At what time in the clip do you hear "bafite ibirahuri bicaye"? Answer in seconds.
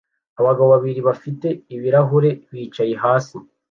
1.07-2.93